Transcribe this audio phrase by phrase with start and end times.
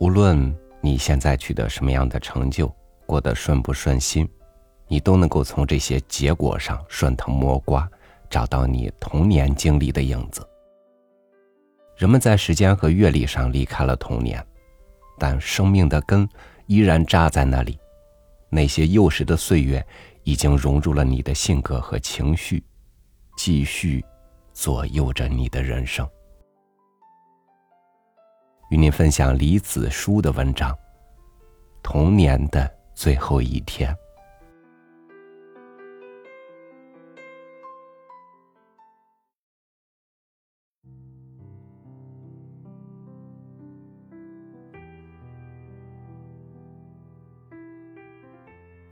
[0.00, 4.26] 无论你现在取得什么样的成就，过得顺不顺心，
[4.88, 7.86] 你都能够从这些结果上顺藤摸瓜，
[8.30, 10.42] 找到你童年经历的影子。
[11.98, 14.42] 人们在时间和阅历上离开了童年，
[15.18, 16.26] 但生命的根
[16.64, 17.78] 依然扎在那里。
[18.48, 19.86] 那些幼时的岁月，
[20.24, 22.64] 已经融入了你的性格和情绪，
[23.36, 24.02] 继续
[24.54, 26.08] 左右着你的人生。
[28.70, 30.72] 与您分享李子书的文章
[31.82, 33.92] 《童年的最后一天》。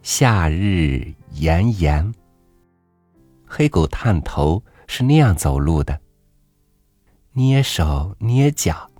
[0.00, 2.14] 夏日炎炎，
[3.46, 6.00] 黑狗探头是那样走路的，
[7.32, 8.90] 捏手捏脚。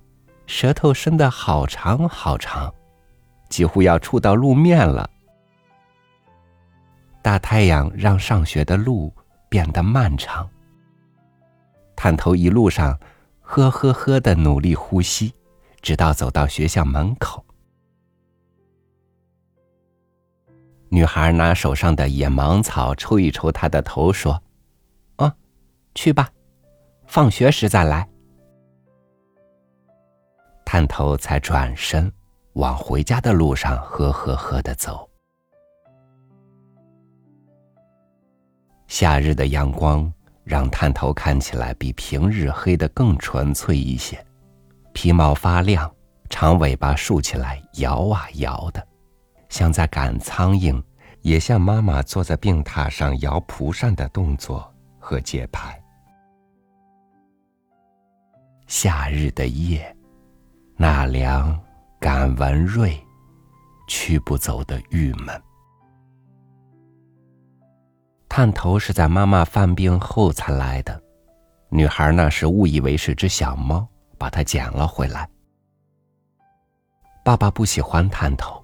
[0.47, 2.73] 舌头伸得好长好长，
[3.49, 5.07] 几乎要触到路面了。
[7.21, 9.13] 大太阳让上学的路
[9.49, 10.49] 变得漫长。
[11.95, 12.97] 探头一路上
[13.41, 15.33] 呵呵呵的努力呼吸，
[15.81, 17.45] 直到走到学校门口。
[20.89, 24.41] 女孩拿手上的野芒草抽一抽她的头，说
[25.17, 25.35] ：“啊，
[25.93, 26.29] 去吧，
[27.05, 28.07] 放学时再来。”
[30.77, 32.11] 探头才转身，
[32.53, 35.09] 往回家的路上呵呵呵的走。
[38.85, 44.23] 夏日的阳光让探头看起来比平日黑的更纯粹一些，
[44.93, 45.91] 皮毛发亮，
[46.29, 48.87] 长尾巴竖起来摇啊摇的，
[49.49, 50.79] 像在赶苍蝇，
[51.23, 55.83] 也像妈妈坐在病榻上摇蒲扇的动作和节拍。
[58.67, 59.91] 夏日的夜。
[60.79, 61.59] 纳凉，
[61.99, 62.95] 感文瑞，
[63.87, 65.41] 驱不走的郁闷。
[68.29, 71.01] 探头是在妈妈犯病后才来的，
[71.69, 73.87] 女孩那时误以为是只小猫，
[74.19, 75.27] 把它捡了回来。
[77.23, 78.63] 爸爸不喜欢探头，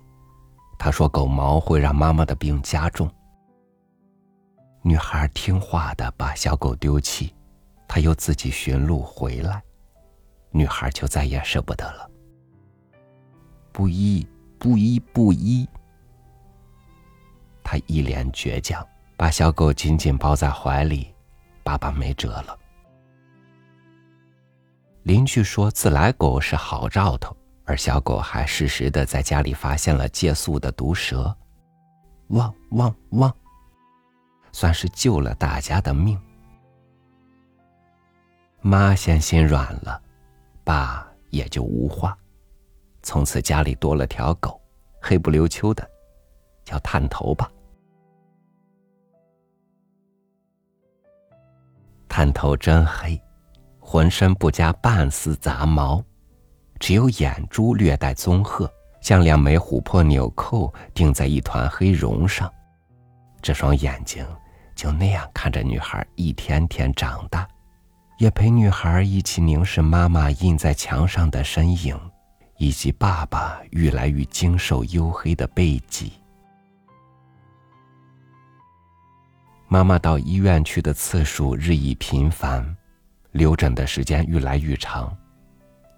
[0.77, 3.09] 他说狗毛会让妈妈的病加重。
[4.83, 7.33] 女孩听话的把小狗丢弃，
[7.87, 9.63] 他又自己寻路回来。
[10.53, 12.09] 女孩就再也舍不得了。
[13.71, 14.25] 不依，
[14.59, 15.67] 不依，不依。
[17.63, 18.85] 他一脸倔强，
[19.17, 21.13] 把小狗紧紧抱在怀里。
[21.63, 22.57] 爸爸没辙了。
[25.03, 27.35] 邻居说自来狗是好兆头，
[27.65, 31.35] 而小狗还适时的在家里发现了借宿的毒蛇，
[32.27, 33.33] 汪汪汪，
[34.51, 36.19] 算是救了大家的命。
[38.61, 40.01] 妈先心软了。
[40.63, 42.17] 爸也就无话，
[43.01, 44.59] 从此家里多了条狗，
[45.01, 45.87] 黑不溜秋的，
[46.63, 47.51] 叫探头吧。
[52.07, 53.19] 探头真黑，
[53.79, 56.03] 浑身不加半丝杂毛，
[56.79, 62.51] 只有眼珠略带棕褐，像两枚琥珀纽扣钉在一团黑绒上。
[63.41, 64.25] 这双眼睛
[64.75, 67.47] 就那样看着女孩一天天长大。
[68.23, 71.99] 也陪女孩一起凝视妈妈印在墙上的身影，
[72.55, 76.13] 以及爸爸愈来愈精瘦黝黑的背脊。
[79.67, 82.65] 妈妈到医院去的次数日益频繁，
[83.33, 85.13] 留诊的时间愈来愈长，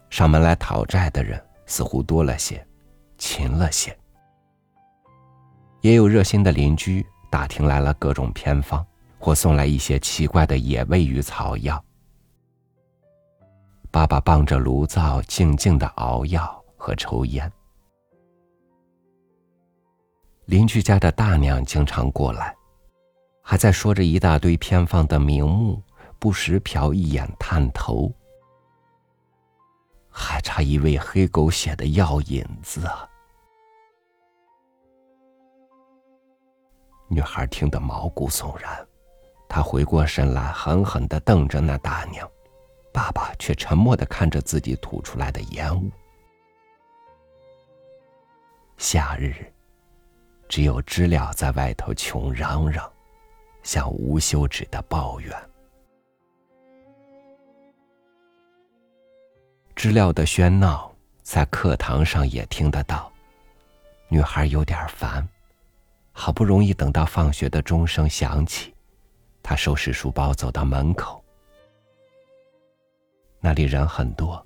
[0.10, 2.66] 上门来讨债的人似乎多了些，
[3.20, 3.96] 勤了些。
[5.82, 8.84] 也有热心的邻居打听来了各种偏方，
[9.20, 11.85] 或送来一些奇怪的野味与草药。
[13.96, 17.50] 爸爸傍着炉灶，静静的熬药和抽烟。
[20.48, 22.54] 邻居家的大娘经常过来，
[23.42, 25.82] 还在说着一大堆偏方的名目，
[26.20, 28.12] 不时瞟一眼探头。
[30.10, 33.10] 还差一位黑狗血的药引子啊！
[37.08, 38.86] 女孩听得毛骨悚然，
[39.48, 42.30] 她回过神来，狠狠的瞪着那大娘。
[42.96, 45.92] 爸爸却沉默的看着自己吐出来的烟雾。
[48.78, 49.34] 夏日，
[50.48, 52.90] 只有知了在外头穷嚷嚷，
[53.64, 55.36] 像无休止的抱怨。
[59.76, 60.90] 知了的喧闹
[61.22, 63.12] 在课堂上也听得到，
[64.08, 65.28] 女孩有点烦，
[66.14, 68.74] 好不容易等到放学的钟声响起，
[69.44, 71.25] 她收拾书包走到门口。
[73.46, 74.44] 那里人很多，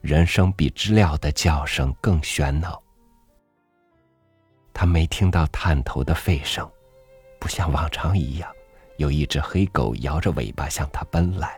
[0.00, 2.80] 人声比知了的叫声更喧闹。
[4.72, 6.70] 他没听到探头的吠声，
[7.40, 8.48] 不像往常一样，
[8.96, 11.56] 有一只黑狗摇着尾巴向他奔来。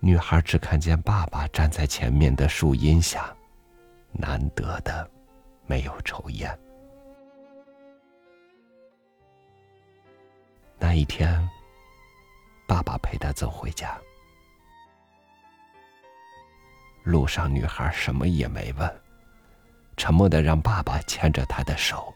[0.00, 3.32] 女孩只看见爸爸站在前面的树荫下，
[4.10, 5.08] 难得的
[5.64, 6.58] 没有抽烟。
[10.76, 11.48] 那一天，
[12.66, 13.96] 爸爸陪她走回家。
[17.04, 19.00] 路上，女孩什么也没问，
[19.96, 22.12] 沉默的让爸爸牵着她的手。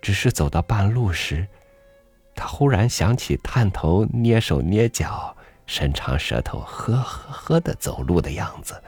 [0.00, 1.46] 只是走到半路时，
[2.34, 5.36] 她忽然想起探头捏手捏脚、
[5.66, 8.80] 伸长舌头呵呵呵的走路的样子，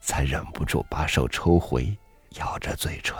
[0.00, 1.96] 才忍不住把手抽回，
[2.32, 3.16] 咬着嘴唇，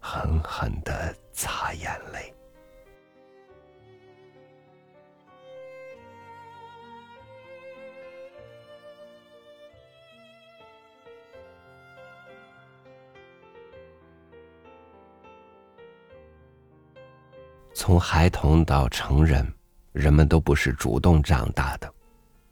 [0.00, 2.33] 狠狠的擦眼泪。
[17.74, 19.46] 从孩童到成人，
[19.92, 21.92] 人们都不是主动长大的，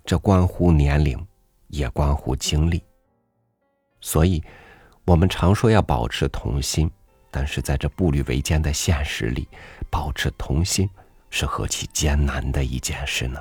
[0.04, 1.16] 这关乎年龄，
[1.68, 2.82] 也关乎经历。
[4.00, 4.42] 所以，
[5.04, 6.90] 我们常说要保持童心，
[7.30, 9.48] 但是在这步履维艰的现实里，
[9.88, 10.90] 保持童心
[11.30, 13.40] 是何其艰难的一件事呢？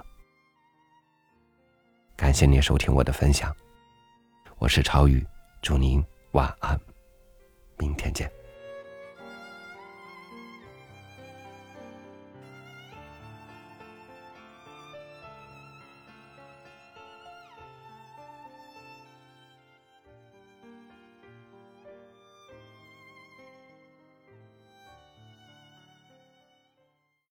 [2.15, 3.53] 感谢您收听我的分享，
[4.59, 5.25] 我是超宇，
[5.63, 6.79] 祝您晚安，
[7.79, 8.31] 明天见。